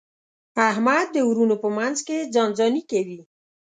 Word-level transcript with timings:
احمد 0.69 1.07
د 1.11 1.17
وروڼو 1.29 1.55
په 1.63 1.69
منځ 1.77 1.97
کې 2.07 2.17
ځان 2.33 2.49
ځاني 2.59 2.81
کوي. 2.91 3.19